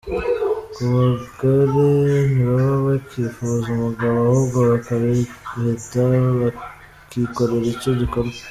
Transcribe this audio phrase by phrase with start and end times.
[0.73, 6.01] Ku bagore, ntibaba bakifuza umugabo ahubwo bakabibeta
[6.41, 8.37] bakikorera icyo gikorwa.